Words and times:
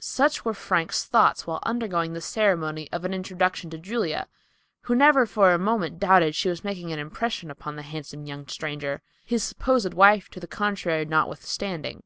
Such 0.00 0.46
were 0.46 0.54
Frank's 0.54 1.04
thoughts 1.04 1.46
while 1.46 1.58
undergoing 1.62 2.14
the 2.14 2.22
ceremony 2.22 2.88
of 2.90 3.04
an 3.04 3.12
introduction 3.12 3.68
to 3.68 3.76
Julia, 3.76 4.28
who 4.84 4.94
never 4.94 5.26
for 5.26 5.52
a 5.52 5.58
moment 5.58 5.98
doubted 5.98 6.34
she 6.34 6.48
was 6.48 6.64
making 6.64 6.90
an 6.90 6.98
impression 6.98 7.50
upon 7.50 7.76
the 7.76 7.82
handsome 7.82 8.24
young 8.24 8.46
stranger, 8.48 9.02
his 9.26 9.44
supposed 9.44 9.92
wife 9.92 10.30
to 10.30 10.40
the 10.40 10.46
contrary 10.46 11.04
notwithstanding. 11.04 12.02